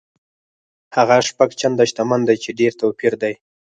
هغه 0.95 1.17
شپږ 1.29 1.49
چنده 1.59 1.85
شتمن 1.89 2.21
دی 2.27 2.35
چې 2.43 2.49
ډېر 2.59 2.71
توپیر 2.81 3.13
دی. 3.21 3.33